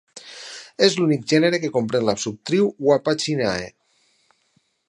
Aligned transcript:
És 0.87 0.95
l'únic 0.99 1.27
gènere 1.33 1.59
que 1.65 1.71
comprèn 1.77 2.09
la 2.09 2.17
subtribu 2.25 2.73
Uapacinae. 2.89 3.73